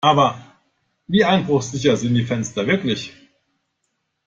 [0.03, 0.43] Aber
[1.05, 3.13] wie einbruchsicher sind die Fenster wirklich?